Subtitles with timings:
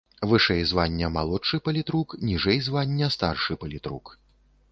[0.29, 4.05] Вышэй звання малодшы палітрук, ніжэй звання старшы палітрук.